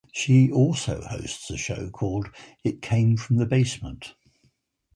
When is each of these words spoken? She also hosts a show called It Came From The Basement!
She 0.11 0.51
also 0.51 0.99
hosts 0.99 1.51
a 1.51 1.57
show 1.57 1.91
called 1.91 2.29
It 2.63 2.81
Came 2.81 3.17
From 3.17 3.35
The 3.37 3.45
Basement! 3.45 4.15